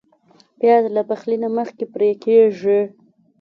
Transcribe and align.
پیاز 0.59 0.83
له 0.95 1.01
پخلي 1.09 1.37
نه 1.43 1.49
مخکې 1.57 1.85
پرې 1.93 2.09
کېږي 2.23 2.81